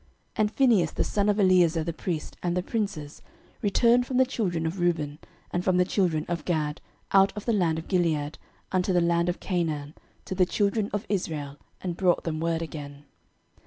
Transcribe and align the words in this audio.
06:022:032 0.01 0.09
And 0.37 0.51
Phinehas 0.53 0.91
the 0.93 1.03
son 1.03 1.29
of 1.29 1.39
Eleazar 1.39 1.83
the 1.83 1.93
priest, 1.93 2.35
and 2.41 2.57
the 2.57 2.63
princes, 2.63 3.21
returned 3.61 4.07
from 4.07 4.17
the 4.17 4.25
children 4.25 4.65
of 4.65 4.79
Reuben, 4.79 5.19
and 5.51 5.63
from 5.63 5.77
the 5.77 5.85
children 5.85 6.25
of 6.27 6.43
Gad, 6.43 6.81
out 7.11 7.31
of 7.37 7.45
the 7.45 7.53
land 7.53 7.77
of 7.77 7.87
Gilead, 7.87 8.39
unto 8.71 8.93
the 8.93 8.99
land 8.99 9.29
of 9.29 9.39
Canaan, 9.39 9.93
to 10.25 10.33
the 10.33 10.47
children 10.47 10.89
of 10.91 11.05
Israel, 11.07 11.57
and 11.81 11.95
brought 11.97 12.23
them 12.23 12.39
word 12.39 12.63
again. 12.63 13.05